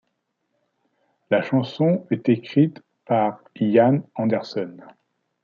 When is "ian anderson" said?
3.59-4.75